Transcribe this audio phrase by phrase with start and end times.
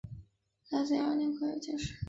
[0.63, 1.93] 嘉靖二年癸未科进士。